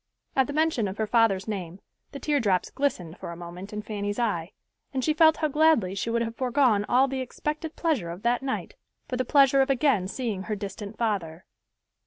[0.35, 1.79] At the mention of her father's name
[2.11, 4.51] the teardrops glistened for a moment in Fanny's eye,
[4.91, 8.41] and she felt how gladly she would have foregone all the expected pleasure of that
[8.41, 8.73] night
[9.07, 11.45] for the pleasure of again seeing her distant father.